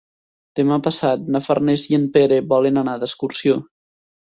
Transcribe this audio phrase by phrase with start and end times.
[0.59, 3.63] Demà passat na Farners i en Pere volen anar d'excursió.